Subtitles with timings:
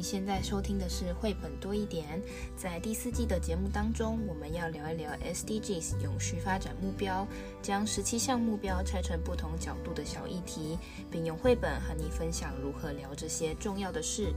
[0.00, 2.22] 你现在收听的是绘本多一点。
[2.56, 7.28] 在第四季的节目当中，我们要聊一聊 SDGs 永续发展目标，
[7.60, 10.78] 将十七项目标拆成不同角度的小议题，
[11.10, 14.32] 并用绘本和你分享如何聊这些重要的事。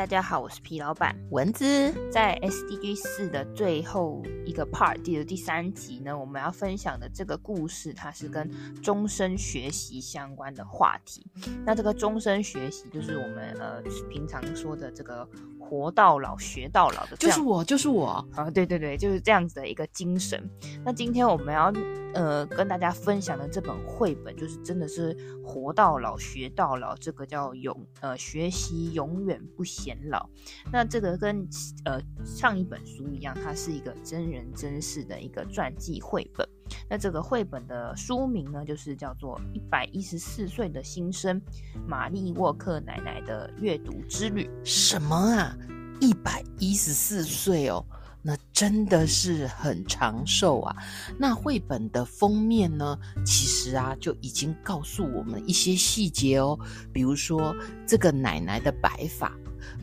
[0.00, 1.92] 大家好，我是皮老板蚊子。
[2.10, 8.50] 在 SDG 四的最后一个 part，第第三集呢，我们要分享的这个故事，它是跟
[8.80, 11.26] 终身学习相关的话题。
[11.66, 15.28] 那这个终身学习，就是我们呃平常说的这个。
[15.70, 18.50] 活到老学到老的，就是我，就是我啊！
[18.50, 20.50] 对对对，就是这样子的一个精神。
[20.84, 21.72] 那今天我们要
[22.12, 30.28] 呃跟大家分享的这本绘本，就是真的是活到老学到老，这个叫永呃学习永远不显老。
[30.72, 31.46] 那这个跟
[31.84, 36.48] 呃上一本书一样，它是一个真人真事的一个传记绘本。
[36.88, 41.40] 那这个绘本的书名呢，就是叫做《一百一十四岁的新生
[41.86, 44.44] 玛丽沃克奶奶的阅读之旅》。
[44.64, 45.56] 什么啊？
[46.00, 47.84] 一百一十四岁哦，
[48.22, 50.76] 那真的是很长寿啊。
[51.18, 56.58] 那绘本的封面呢，其实啊就已经告诉我们一些细节哦，
[56.92, 57.54] 比如说
[57.86, 59.32] 这个奶奶的白发，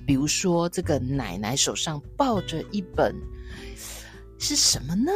[0.05, 3.15] 比如说这个奶奶手上抱着一本。
[4.39, 5.11] 是什么呢？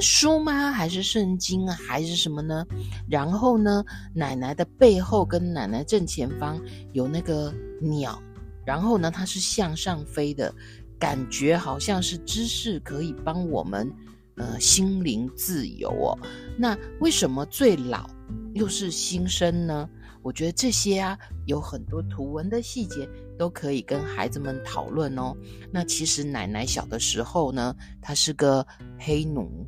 [0.00, 0.72] 书吗？
[0.72, 1.76] 还是圣经啊？
[1.86, 2.64] 还是什么呢？
[3.08, 3.84] 然后呢，
[4.14, 6.60] 奶奶的背后跟奶奶正前方
[6.92, 8.20] 有那个鸟，
[8.64, 10.52] 然后呢，它是向上飞的，
[10.98, 13.92] 感觉好像是知识可以帮我们
[14.36, 16.18] 呃心灵自由哦。
[16.56, 18.08] 那为什么最老
[18.54, 19.88] 又是新生呢？
[20.22, 23.08] 我觉得这些啊，有很多图文的细节
[23.42, 25.34] 都可以跟孩子们讨论哦。
[25.72, 28.64] 那其实奶奶小的时候呢，她是个
[29.00, 29.66] 黑奴，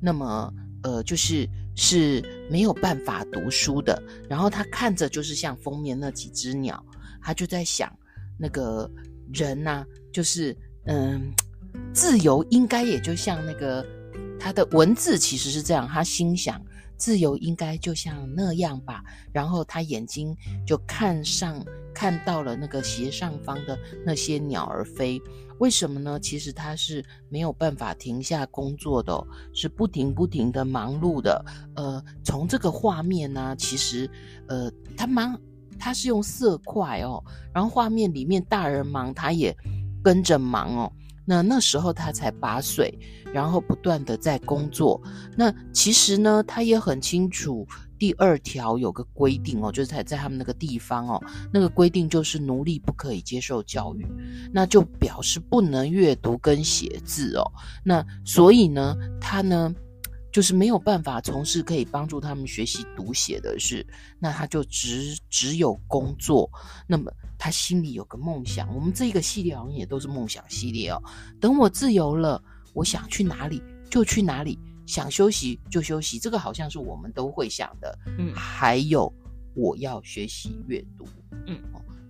[0.00, 0.54] 那么
[0.84, 1.44] 呃，就是
[1.74, 4.00] 是没有办法读书的。
[4.28, 6.80] 然后她看着就是像封面那几只鸟，
[7.20, 7.92] 她就在想，
[8.38, 8.88] 那个
[9.34, 10.56] 人呐、就是
[10.86, 11.32] 嗯，
[11.92, 13.84] 自由应该也就像那个
[14.38, 16.64] 他的文字其实是这样，他心想。
[16.98, 20.36] 自由应该就像那样吧，然后他眼睛
[20.66, 21.64] 就看上
[21.94, 25.20] 看到了那个斜上方的那些鸟儿飞，
[25.58, 26.18] 为什么呢？
[26.20, 31.44] 其实他是没有办法停下工作的，是不停不停的忙碌的。
[31.76, 34.10] 呃，从这个画面呢，其实
[34.48, 35.40] 呃，他忙，
[35.78, 37.22] 他是用色块哦，
[37.54, 39.56] 然后画面里面大人忙，他也
[40.02, 40.92] 跟着忙哦。
[41.28, 42.98] 那那时候他才八岁，
[43.34, 44.98] 然后不断的在工作。
[45.36, 47.68] 那其实呢，他也很清楚
[47.98, 51.22] 第二条有个规定哦，就是在在他们那个地方哦，
[51.52, 54.06] 那个规定就是奴隶不可以接受教育，
[54.50, 57.44] 那就表示不能阅读跟写字哦。
[57.84, 59.74] 那所以呢，他呢。
[60.38, 63.84] 就是没有办法从事可以帮助他们学习读写的事，
[64.20, 66.48] 那他就只只有工作。
[66.86, 71.02] 那么他心里有个梦想，我们这一个系列好像也都是梦想系列哦。
[71.40, 72.40] 等我自由了，
[72.72, 73.60] 我想去哪里
[73.90, 74.56] 就去哪里，
[74.86, 77.98] 想休息就休息，这个好像是我们都会想的。
[78.16, 79.12] 嗯，还有
[79.56, 81.04] 我要学习阅读。
[81.48, 81.60] 嗯。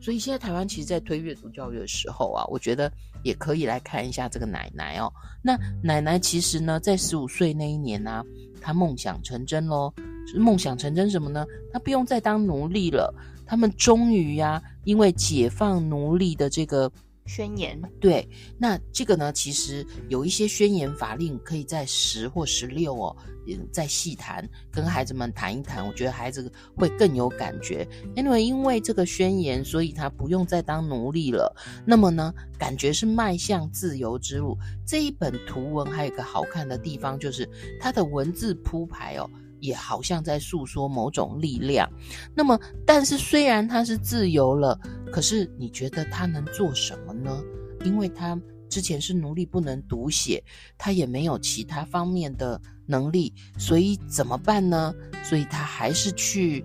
[0.00, 2.90] 所以现在台湾其实，在推阅读教育的时候啊，我觉得
[3.22, 5.12] 也可以来看一下这个奶奶哦。
[5.42, 8.24] 那奶奶其实呢，在十五岁那一年呢，
[8.60, 9.92] 她梦想成真喽。
[10.26, 11.44] 是梦想成真什么呢？
[11.72, 13.12] 她不用再当奴隶了。
[13.46, 16.90] 他们终于呀，因为解放奴隶的这个。
[17.28, 17.80] 宣言。
[18.00, 18.26] 对，
[18.58, 23.16] 那这个呢，其实有一些宣言法令可以在十或十六哦，
[23.46, 27.86] 嗯，再细谈，跟孩子们谈一谈，我觉得孩子会更有感觉。
[28.16, 31.54] 因为因为这个宣言，所以他不用再当奴隶了。
[31.86, 34.56] 那么呢，感觉是迈向自由之路。
[34.86, 39.28] 这一本图文还有一个好看的地方，就是它的文字铺排哦。
[39.60, 41.88] 也好像在诉说某种力量。
[42.34, 44.78] 那么，但是虽然他是自由了，
[45.12, 47.42] 可是你觉得他能做什么呢？
[47.84, 50.42] 因为他之前是奴隶，不能读写，
[50.76, 54.94] 他也没有其他方面的能力，所以怎么办呢？
[55.22, 56.62] 所以他还是去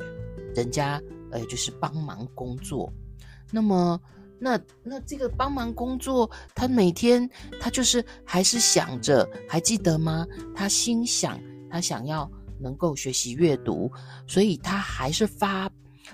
[0.56, 1.01] 人家，
[1.31, 2.92] 呃，就是帮忙工作。
[3.51, 4.00] 那么，
[4.39, 7.30] 那那这个帮忙工作，他每天
[7.62, 10.25] 他就是还是想着，还记得吗？
[10.56, 11.39] 他心想，
[11.69, 12.30] 他想要。
[12.63, 13.92] 能够学习阅读，
[14.25, 15.69] 所以他还是发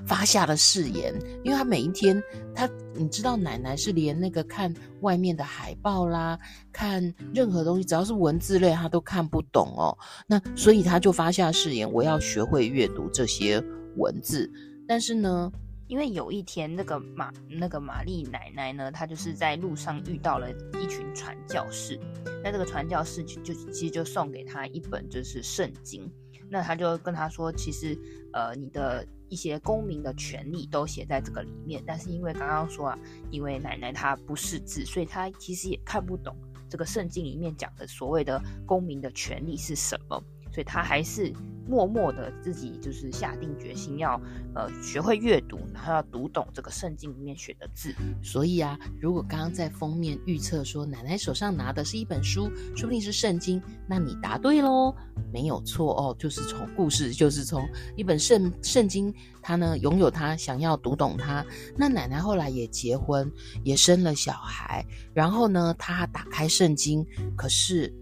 [0.05, 1.13] 发下了誓言。
[1.43, 2.21] 因为他每一天，
[2.53, 6.37] 他你知道，奶奶是连那个看外面的海报啦，
[6.73, 9.97] 看任何东西，只要是文字类，他都看不懂哦。
[10.27, 13.63] 那所以他就发下誓言，我要学会阅读这些
[13.95, 14.51] 文字。
[14.87, 15.51] 但是呢，
[15.87, 21.99] 因为有一天那个玛那个玛丽奶奶呢，她就是在路上遇到了一群传教士，
[22.43, 26.11] 那这个传教士就就其实就送给她一本就是圣经，
[26.49, 27.97] 那他就跟他说，其实
[28.33, 32.99] 呃你的一些公民的权利都写在这个里面，但是因为刚刚说啊，
[33.29, 36.35] 因为奶奶她不识字，所以她其实也看不懂
[36.67, 40.23] 这个圣经里面讲的所谓的公民的权利是什么。
[40.51, 41.31] 所以她还是
[41.69, 44.19] 默默的自己就是下定决心要
[44.55, 47.93] 呃学会阅读，然后要读懂这个圣经里面写的字。
[48.23, 54.95] 所以啊，如果刚刚在封面预测说奶奶手上拿的是一本书，说不定是圣经，那你答对喽，
[55.31, 57.63] 没有错哦，就是从故事，就是从
[57.95, 61.45] 一本圣圣经，他呢拥有他想要读懂它。
[61.77, 63.31] 那奶奶后来也结婚，
[63.63, 64.83] 也生了小孩，
[65.13, 67.05] 然后呢，他打开圣经，
[67.37, 67.93] 可是。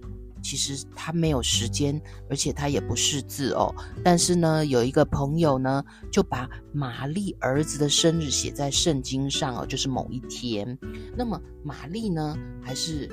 [0.48, 3.70] 其实他没有时间，而且他也不识字哦。
[4.02, 10.80] 但是呢，有一个朋友呢，就把玛丽儿子的生日写在圣经上哦，就是某一天。
[11.18, 13.10] 那么玛丽呢，还是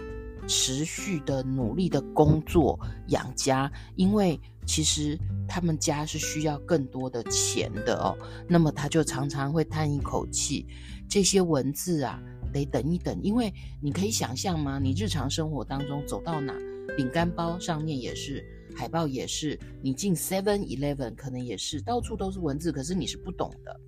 [0.46, 2.78] 持续的努力的工作
[3.08, 8.16] 养家，因为其实他们家是需要更多的钱的哦。
[8.48, 10.68] 那么他就常常会叹一口气，
[11.08, 12.22] 这些文字啊，
[12.52, 13.52] 得等一等，因为
[13.82, 14.78] 你可以想象吗？
[14.80, 16.54] 你日常生活当中走到哪？
[16.96, 18.44] 饼干包上面也是，
[18.76, 23.80] 海报也是，你进 Seven Eleven 可能也是，到处都是文字，可是你是不懂的。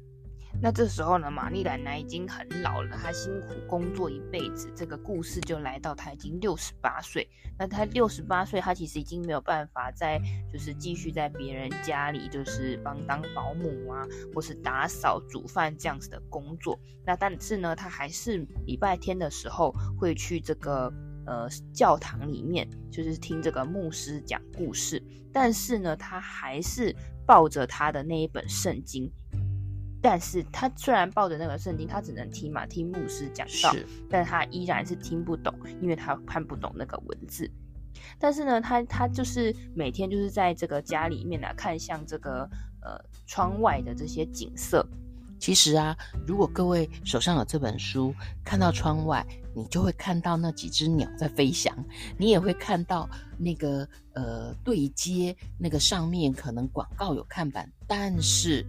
[0.58, 7.28] 那这时候呢，玛丽奶奶已经很老了，她辛苦工作一辈子，这个故事就来到她已经六十八岁。
[7.58, 10.18] 那她六十八岁，她其实已经没有办法再
[10.50, 14.02] 就是继续在别人家里就是帮当保姆啊，
[14.34, 16.80] 或是打扫、煮饭这样子的工作。
[17.04, 20.90] 那但是呢，她还是礼拜天的时候会去这个。
[21.26, 25.02] 呃，教堂里面就是听这个牧师讲故事，
[25.32, 26.94] 但是呢，他还是
[27.26, 29.10] 抱着他的那一本圣经。
[30.00, 37.50] 但是他虽然抱着那个圣经，他只能听嘛，听牧师讲道，是但他依然是听不懂，因为他看不懂那个文字。
[38.18, 42.48] 但是呢，他他就是每天就是在这个家里面呢，看向这个
[42.82, 44.86] 呃窗外的这些景色。
[45.38, 45.96] 其实啊，
[46.26, 49.24] 如果各位手上有这本书，看到窗外，
[49.54, 51.76] 你就会看到那几只鸟在飞翔，
[52.18, 58.64] 你也会看到那个呃对接那个上面可能广告有看板，但是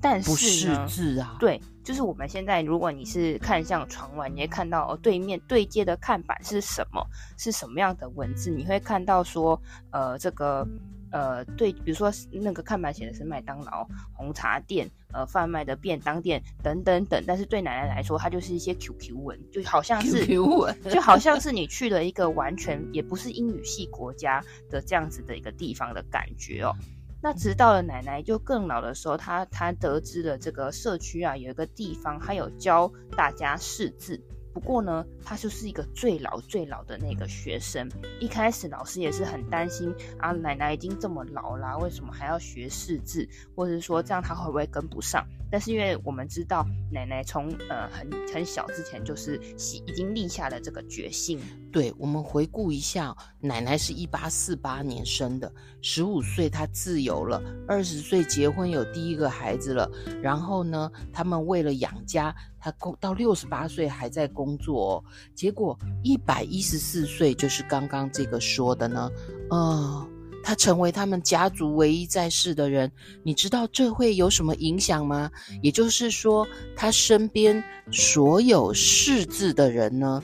[0.00, 1.36] 但是不识字啊。
[1.38, 7.06] 对，就是我们现在，如果你是看向窗外，你会看到哦，对面对接的看板是什么？
[7.36, 8.50] 是什么样的文字？
[8.50, 9.60] 你会看到说
[9.90, 10.66] 呃这个。
[11.14, 26.74] 呃，对，比如说那个看板写的是麦当劳、红茶店、呃，贩卖的便当店等等等，但是对奶奶来说，它就是一些 QQ 文，就好像是 QQ 文，就好像是你去了一个完全也不是英语系国家的这样子的一个地方的感觉哦。
[27.22, 34.20] 那直到了奶奶就更老的时候，她她得知了这个社区啊有一个地方，还有教大家识字。
[34.54, 37.90] 不过呢，他就是一个最老最老的那个学生。
[38.20, 43.28] 一开始老师也是很担心啊，奶奶已经这么老啦，为什么还要学识字？
[43.56, 45.26] 或者是说这样他会不会跟不上？
[45.50, 49.40] 但是因为我们知道奶奶从呃很很小之前就是
[49.86, 51.40] 已经立下了这个决心。
[51.74, 59.90] 对，我们回顾一下，奶奶是一八四八年生的，十五岁她自由了，二十岁结婚有第一个孩子了。
[60.22, 65.04] 然后呢，他们为了养家，她工到六十八岁还在工作哦。
[65.34, 69.10] 结果一百一十四岁，就是刚刚这个说的呢，
[69.50, 70.08] 哦，
[70.44, 72.88] 她成为他们家族唯一在世的人。
[73.24, 75.28] 你知道这会有什么影响吗？
[75.60, 76.46] 也就是说，
[76.76, 80.22] 她身边所有识字的人呢，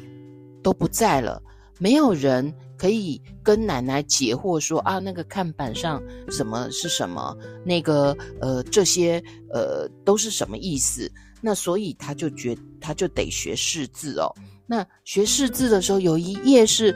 [0.63, 1.43] 都不在了，
[1.79, 11.11] 没有人可以跟奶奶解惑说啊，那个看板上什么是什么，那个呃这些呃都是什么意思？
[11.41, 14.31] 那所以他就觉他就得学识字哦。
[14.67, 16.95] 那学识字的时候，有一页是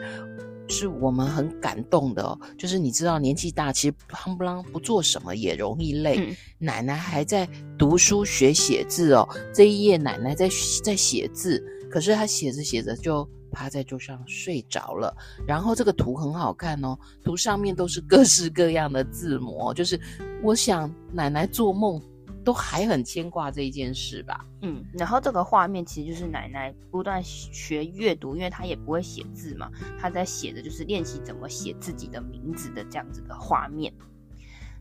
[0.69, 6.17] 是我们很感动的哦，就是你知道年纪大，其实夯不啷不做什么也容易累。
[6.19, 10.49] 嗯、奶奶还在读书学写字哦，这一页奶奶在
[10.83, 13.27] 在写字，可是她写着写着就。
[13.55, 19.99] 趴在桌上睡着了，然后这个图很好看哦，图上面都是各式各样的字模，就是
[20.43, 22.03] 我想奶奶做梦
[22.45, 24.45] 都还很牵挂这一件事吧。
[24.63, 33.93] 嗯，然后这个画面其实就是奶奶不断学阅读，因为她也不会写字嘛，她在写的就是练习怎么写自己的名字的这样子的画面。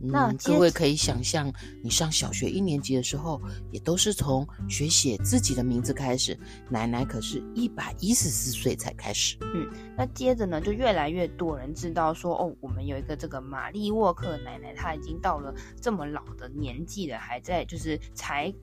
[0.04, 3.42] 那各位可以想象，你上小学一年级的时候，
[3.72, 6.38] 也都是从学写自己的名字开始。
[6.70, 9.38] 奶奶可是一百一十四岁才开始。
[9.42, 18.54] 嗯，那接着呢，就越来越多人知道说，哦，我们有一个这个玛丽沃克奶奶，她已经到了这么老的年纪了，还在就是才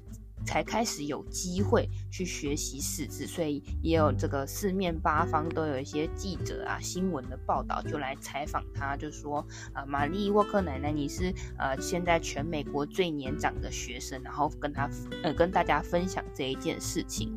[0.45, 14.89] 才开始有机会去学习识字，所以也有这个四面八方都有一些记者啊、新闻的报道，就来采访他，就说啊，玛丽沃克奶奶，你是呃现在全美国最年长的学生，然后跟他
[15.23, 17.33] 呃跟大家分享这一件事情。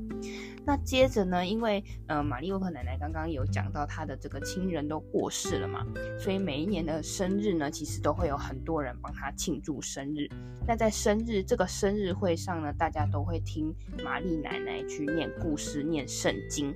[0.66, 5.86] 那接着呢，因为呃，玛丽沃克奶奶刚刚有讲到她的这个亲人都过世了嘛，
[6.20, 10.30] 所以每一年的生日呢，其实都会有很多人帮她庆祝生日。
[10.66, 16.74] 那在生日这个生日会上呢，大家都会听玛丽奶奶去念故事、念圣经。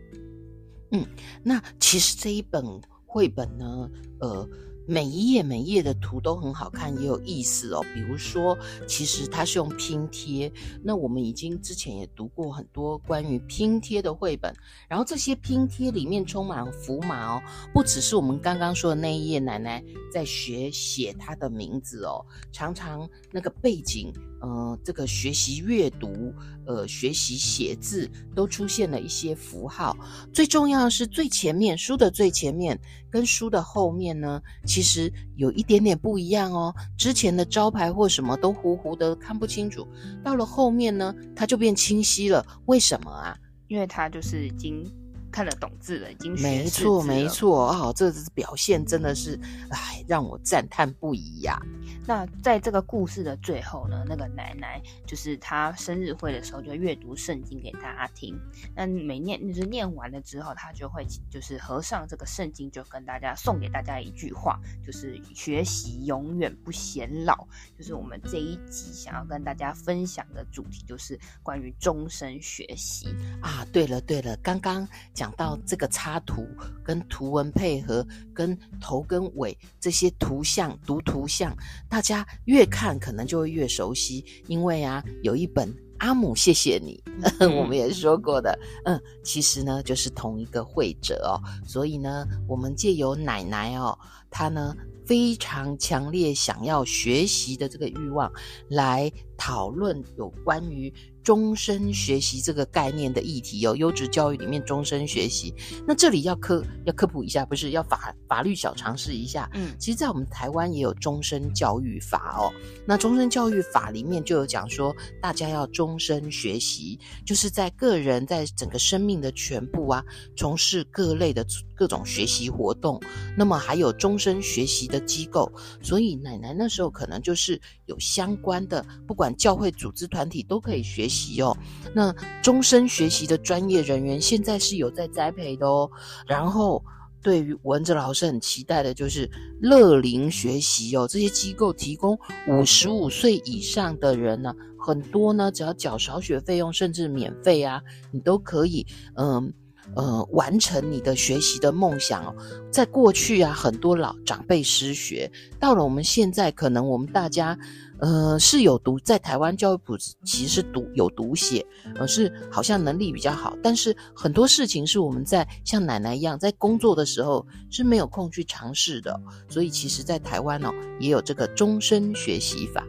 [0.91, 1.05] 嗯，
[1.43, 2.63] 那其实这一本
[3.05, 3.89] 绘本呢，
[4.19, 4.49] 呃。
[4.87, 7.83] 每一页每一页的图都很好看，也有意思哦。
[7.93, 10.51] 比如说，其实它是用拼贴。
[10.81, 14.55] 那我们已经之前也读过很多关于拼贴的绘本，
[14.87, 24.13] 然后这些拼贴里面充满了符码哦，不只是我们刚刚说的那一页奶奶在学写她的名字哦，常常那个背景。
[24.39, 26.31] 呃，这个学习阅读，
[26.67, 29.97] 呃，学习写字，都出现了一些符号。
[30.31, 32.79] 最重要的是，最前面书的最前面
[33.09, 34.39] 跟书的后面呢，
[34.77, 36.71] 其实有一点点不一样哦。
[36.95, 39.87] 之前的招牌或什么都糊糊的，看不清楚。
[40.23, 42.45] 到了后面呢，它就变清晰了。
[42.67, 43.35] 为什么啊？
[43.69, 44.85] 因为它就是已经。
[45.31, 51.59] 看得懂字了，已经没错没错哦，这是表现真的是，哎，让我赞叹不已呀。
[52.05, 58.39] 那在这个故事的最后呢，那个奶奶就是她生日会的时候就阅读圣经给大家听。
[58.75, 67.45] 那每念就是念完了之后，她就会就是合上这个圣经，就跟大家送给大家一句话，就是学习永远不显老。
[67.77, 73.65] 就是我们这一集想要跟大家分享的主题，就是关于终身学习啊。
[73.73, 75.33] 对了对了，刚刚讲。
[75.37, 76.47] 到这个插图
[76.83, 81.55] 跟图文配合，跟头跟尾这些图像读图像，
[81.87, 86.99] 大家越看可能就会越熟悉，因为啊，有一本阿姆谢谢你，
[87.55, 93.95] 我们也说过的，嗯，其实呢就是同一个绘者哦，所以呢，我们借由奶奶哦，
[94.31, 98.31] 她呢非常强烈想要学习的这个欲望，
[98.69, 100.91] 来讨论有关于。
[101.27, 105.53] 终身学习这个概念的议题哦，优质教育里面终身学习，
[105.85, 109.49] 那这里要科要科普一下，不是要法法律小尝试一下。
[109.53, 112.47] 嗯，其实，在我们台湾也有终身教育法哦。
[112.85, 120.01] 那终身教育法里面就有讲说，大家要终身学习，就是在个人在整个生命的全部啊，
[120.37, 123.01] 从事各类的各种学习活动。
[123.37, 131.16] 那么还有终身学习的机构，所以奶奶那时候可能就是有相关的，不管教会组织团体都可以学习。
[131.41, 131.55] 哦，
[131.93, 135.89] 那终身学习的专业人员现在是有在栽培的哦。
[136.27, 136.83] 然后，
[137.21, 139.29] 对于文哲老师很期待的就是
[139.61, 147.81] 乐龄学习哦，这些机构提供五十五岁以上的人呢，很多呢，只要缴少学费用，甚至免费啊，
[148.11, 149.53] 你都可以，嗯。
[149.95, 152.35] 呃，完成你的学习的梦想哦。
[152.69, 155.31] 在过去啊，很多老长辈失学，
[155.61, 157.57] 到了我们现在，可能我们大家，
[157.99, 172.85] 呃，是有读，在台湾教育普其实读有读写，呃，是好像能力比较好，但是很多事情是我们在像奶奶一样在工作的时候是没有空去尝试的，所以其实，在台湾哦，也有这个终身学习法。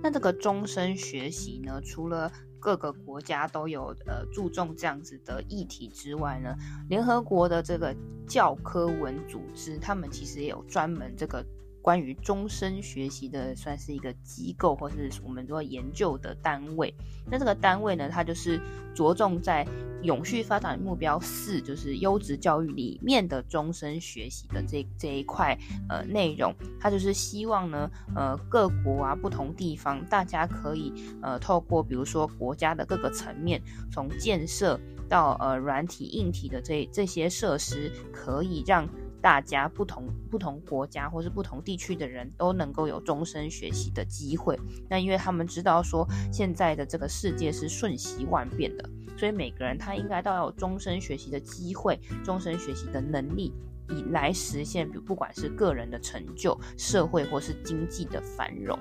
[0.00, 6.54] 那这个终身学习呢，除了各个国家都有呃注重这样子的议题之外呢，
[6.88, 7.92] 联合国的这个
[8.28, 11.44] 教科文组织，他们其实也有专门这个。
[11.82, 16.94] 关于终身学习的，算是一个机构，或是我们做研究的单位。
[17.28, 18.60] 那这个单位呢，它就是
[18.94, 19.66] 着重在
[20.02, 25.58] 永续发展目标四，就是优质教育里面的终身学习的这这一块
[25.88, 26.54] 呃内容。
[26.80, 33.60] 它就是希望呢，呃，各国啊，不同地方，大家可以呃透过比如说国家的各个层面，
[33.90, 38.88] 从建设到呃软体、硬体的这这些设施，可以让。
[39.22, 44.58] 大家不同不同国家或是不同地区的人都能够有终身学习的机会。
[44.90, 53.54] 那因为他们知道说，现在的这个世界是瞬息万变的，所以每个人他应该都要有终身学习的机会、终身学习的能力，
[53.88, 58.78] 以来实现不管是个人的成就、社会或是经济的繁荣。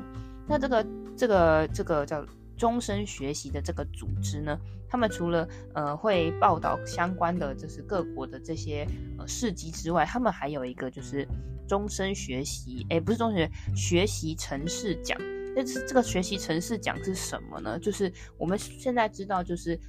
[0.48, 2.26] 那这个这个这个叫。
[2.62, 4.56] 终身学习的这个组织呢，
[4.88, 8.86] 他们除了呃会报道相关的就是各国的这些
[9.18, 11.28] 呃事迹之外，他们还有一个就是
[11.68, 15.20] 终身学习，诶，不是终身学习城市奖。
[15.56, 17.80] 那是这个学习城市奖是什么呢？
[17.80, 19.80] 就是我们现在知道，就是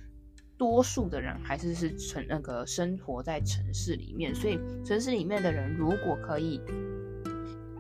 [0.57, 6.59] 多数的人还是是城那个生活在城市里面，所以城市里面的人如果可以。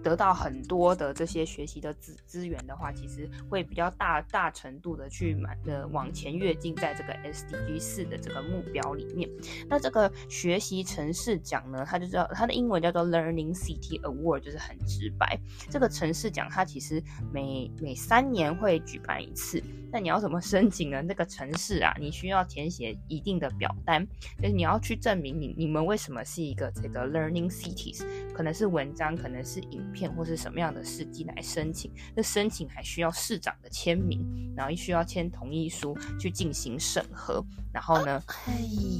[0.02, 9.28] 得到很多的这些学习的资资源的话，其实会比较大大程度的去满呃往前跃进，在这个 SDG 四的这个目标里面。
[9.68, 15.38] 那这个学习城市奖呢，它就叫它的英文叫做 Learning City Award，就是很直白。
[15.70, 19.62] 这个城市奖它其实每每三年会举办一次。
[19.92, 21.02] 那你要怎么申请呢？
[21.02, 24.06] 那个城市啊，你需要填写一定的表单，
[24.40, 28.02] 就是你要去证明你你们为什么是一个这个 Learning Cities，
[28.34, 31.92] 可能是文章，可能是影片，或是什么样的事迹来申请。
[32.16, 34.20] 那申请还需要市长的签名，
[34.56, 37.44] 然后需要签同意书去进行审核。
[37.70, 38.52] 然后呢，哎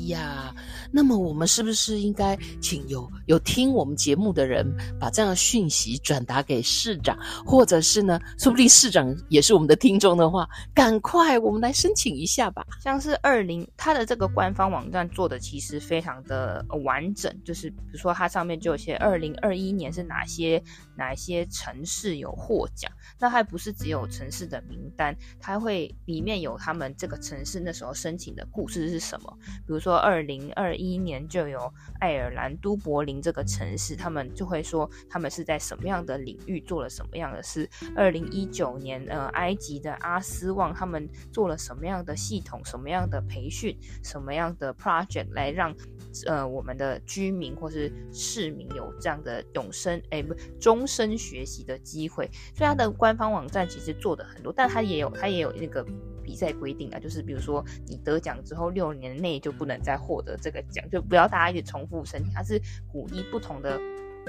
[0.08, 0.54] 呀，
[0.90, 4.66] 那么我们是不是应该请有有听我们节目的人，
[4.98, 10.48] 把这样的讯息转达给市长，或者是呢，说不定市长也是我们的听众的话。
[10.82, 12.66] 赶快，我们来申请一下吧。
[12.80, 20.60] 像是二零，它的这个官方网站做的其实非常的完整，就是比如说它上面就有些二零二一年是哪些
[20.96, 29.32] 哪些城市有获奖，那还不是只有城市的名单，它会里面有他们这个城市那时候申请的故事是什么。
[29.64, 37.70] 比如说二零二一年就有爱尔兰都柏林这个城市，他们就会说他们是在什么样的领域做了什么样的事。
[37.94, 40.71] 二零一九年，呃，埃及的阿斯旺。
[40.72, 45.74] 他们做了什么样的系统、什么样的培训、什么样的 project 来让
[46.26, 52.28] 呃我们的居民或是市民有这样的永生哎不终身学习的机会？
[52.54, 55.84] 所以它的官方网站其实做的很多，但它也有它也有那个
[56.22, 62.32] 比赛规定啊，就是比如说你得奖之后六年内就不能再获得这个奖，就不要大家一直重复申请。
[62.32, 62.60] 它是
[62.90, 63.80] 鼓励不同的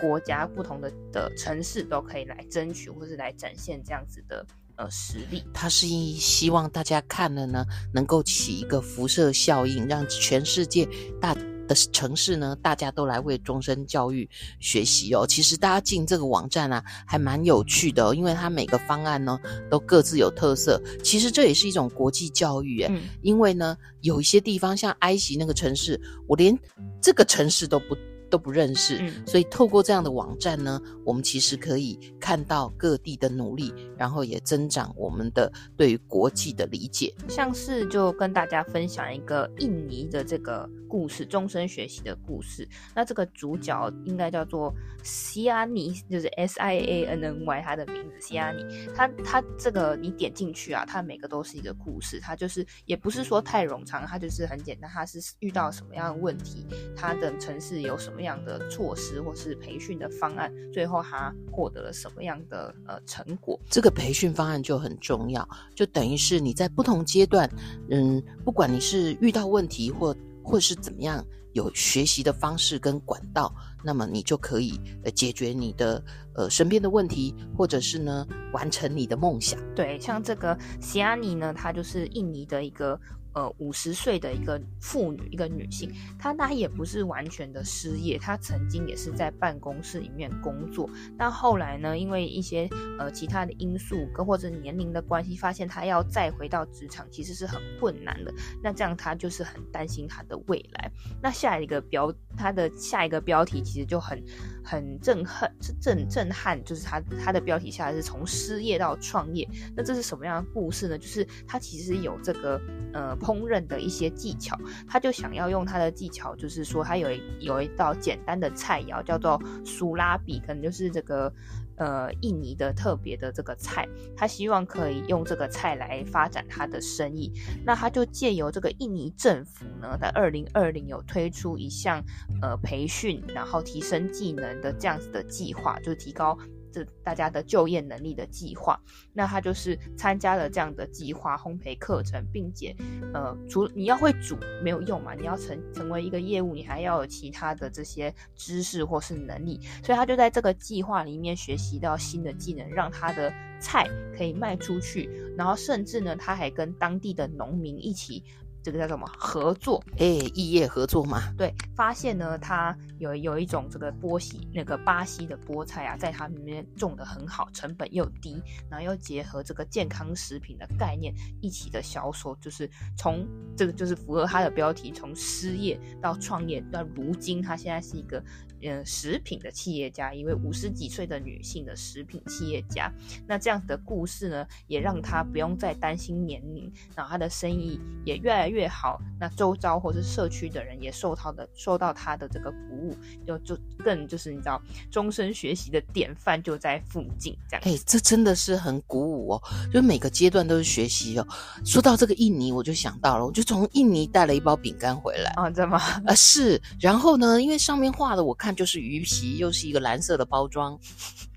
[0.02, 4.46] 国家、不同的的城市都可以来争取或是来展现这样子的。
[4.76, 7.64] 呃，实力，他是希望大家看了呢，
[7.94, 10.88] 能够起一个辐射效应，让全世界
[11.22, 11.36] 大
[11.68, 14.28] 的城市呢，大家都来为终身教育
[14.60, 15.26] 学习哦。
[15.28, 19.40] 其实大家进这个网站啊，还蛮有趣的哦，因为它每个方案呢
[19.70, 20.82] 都各自有特色。
[21.04, 26.58] 其实这也是一种国际教育诶，嗯，因为呢，有一些地方像埃及那个城市，我连
[27.00, 27.96] 这个城市都不。
[28.34, 37.14] 都不认识，嗯，所以透过这样的网站呢，我们其实可以看到各地的努力，然后也增长我们的对于国际的理解。
[37.30, 42.68] 像是就跟大家分享一个印尼的这个故事，终身学习的故事。
[42.96, 48.64] 那这个主角应该叫做西亚尼，就是 S I A N N Y，他的名字西亚尼。
[48.96, 56.66] 他他这个你点进去啊，他每个都是一个故事，他就是也不是说太冗长，他就是很简单，他是遇到什么样的问题，
[56.96, 63.60] 他的城市有什么样的措施或是培训的方案，最后他获得了什么样的呃成果？
[63.70, 67.50] 这个培训方案就很重要，就等于是你在不同阶段，
[67.90, 76.04] 嗯，不管你是遇到问题或或是怎么样，有学习的方式跟管道，那么你就可以呃解决你的
[76.36, 79.60] 呃身边的问题，或者是呢完成你的梦想。
[79.76, 83.00] 对，像这个西亚尼呢，他就是印尼的一个。
[83.34, 92.70] 呃，五十岁的一个妇女，一个女性，她她也不是完全的失业，她曾经也是在办公室里面工作，但后来呢，因为一些
[93.00, 98.32] 呃其他的因素跟或者年龄的关系，发现她要再回到职场其实是很困难的。
[98.62, 100.92] 那这样她就是很担心她的未来。
[101.20, 104.24] 那下一个标，她的下一个标题其实就很
[104.64, 109.50] 很震撼，是震震撼，就是她她的标题下来是从失业到创业。
[109.76, 111.00] 那这是什么样的故事呢？
[111.00, 112.62] 就是她其实有这个
[112.94, 113.18] 呃。
[113.24, 121.34] 烹饪的一些技巧，他就想要用他的技巧，就是说他有一有一道简单的菜肴叫做苏拉比，可能就是这个
[121.78, 127.32] 呃印尼的特别的这个菜，他希望可以用这个菜来发展他的生意。
[127.66, 132.04] 那他就借由这个印尼政府呢，在二零二零有推出一项
[132.42, 136.38] 呃培训，然后提升技能的这样子的计划，就提高。
[136.74, 138.78] 这大家的就业能力的计划，
[139.14, 142.76] 那他就是参加了这样的计划烘焙课程，并且，
[143.14, 155.08] 呃，除你要会煮没有用嘛，你要成成为一个业务，你还要有其他的这些知识或是能力，所以他就在这个计划里面学习到新的技能，让他的菜可以卖出去，
[155.38, 158.24] 然后甚至呢，他还跟当地的农民一起。
[158.64, 159.84] 这个叫什么合作？
[159.98, 161.22] 哎，异业合作嘛。
[161.38, 178.24] 对，发现呢，他有有一种这个波西那个巴西的菠菜啊，在他里面种的很好，成本又低，然后又结合这个健康食品的概念一起的销售，就是从这个就是符合他的标题，从失业到创业到如今，他现在是一个
[178.66, 182.92] 嗯食品的企业家，一位五十几岁的女性的食品企业家。
[183.28, 189.00] 那这样子的故事呢，也让她不用再担心年龄，然后她的生意也越来越好。
[189.20, 197.38] 那周遭或是社区的人也受到的受到她的这个鼓舞，就就更就是你知道，终身学习的典范就在附近。
[197.50, 201.28] 这样，哎、欸，这真的是很鼓舞哦，就每个阶段都是学习哦。
[201.66, 205.80] 说到这个印尼，我就想到了，我就从印尼带了一包饼干回来啊，真的吗？
[206.06, 206.62] 呃，是。
[206.80, 210.78] 然后呢，因为上面画的我看就是鱼皮，又是一个蓝色的包装。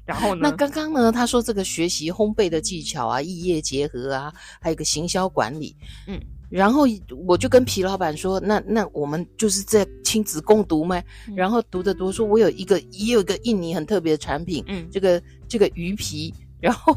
[0.05, 5.75] 然后呢，那刚刚呢，他说这个学习烘焙的技巧啊，异业结合啊，还有一个行销管理。
[6.07, 6.87] 嗯，然后
[7.27, 11.03] 我就跟皮老板说，那那我们就是在亲子共读吗？
[11.29, 16.97] 嗯、然后读的读说，我有一个也有一个印尼很特别的产品，嗯，这个这个鱼皮，然后。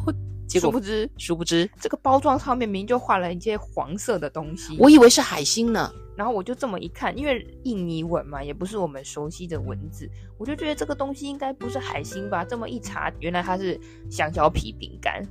[0.50, 5.94] 结果殊不知，殊不知，这个包装上面明明就画了一些黄色的东西，我以为是海星呢。
[6.18, 12.44] 然后我就这么一看，因为印尼文嘛，也不是我们熟悉的文字，我就觉得这个东西应该不是海星吧。
[12.44, 15.24] 这么一查，原来它是香蕉皮饼干。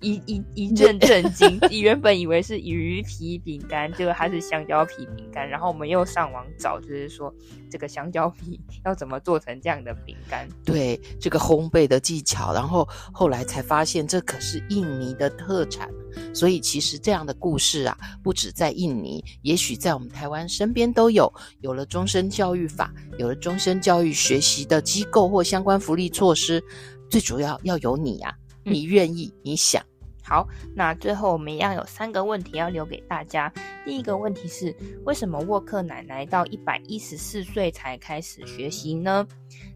[0.00, 5.48] 一一一阵震惊，你原本以为是鱼皮饼干，结果它是香蕉皮饼干。
[5.48, 7.32] 然后我们又上网找，就是说
[7.70, 10.48] 这个香蕉皮 要怎么做成这样的饼干？
[10.64, 12.52] 对，这个烘焙的技巧。
[12.52, 15.88] 然后后来才发现，这可是印尼的特产。
[16.32, 21.32] 所以其实这样的故事啊，不止在印尼，也许在我们台湾身边都有。
[21.60, 26.62] 有了终身教育法，有了终身教育学习的机构或相关福利措施，
[27.10, 28.43] 最主要要有你呀、啊。
[28.64, 29.32] 你愿意？
[29.42, 29.84] 你想？
[30.26, 33.52] 好，那最后我们一样有三个问题要留给大家。
[33.84, 34.74] 第一个问题是：
[35.04, 39.26] 为什么沃克奶奶到一百一十四岁才开始学习呢？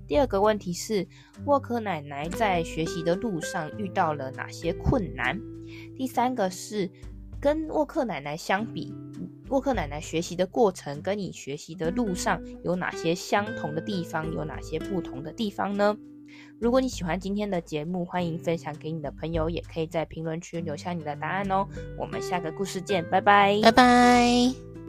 [0.06, 1.06] 第二个问题是：
[1.44, 5.38] 沃克奶奶在学习的路上遇到了哪些困难？
[5.94, 6.90] 第三个是：
[7.38, 8.94] 跟沃克奶奶相比，
[9.50, 14.32] 沃克奶奶学习的过程跟你学习的路上有哪些相同的地方？
[14.32, 15.94] 有哪些不同的地方呢？
[16.60, 21.66] 如果你喜欢今天的节目，欢迎分享给你的朋友，也可以在评论区留下你的答案哦。
[21.96, 24.87] 我们下个故事见，拜拜，拜拜。